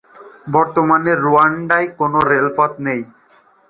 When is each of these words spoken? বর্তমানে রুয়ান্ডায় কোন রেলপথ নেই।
বর্তমানে 0.53 1.11
রুয়ান্ডায় 1.23 1.87
কোন 1.97 2.13
রেলপথ 2.29 2.71
নেই। 2.85 3.01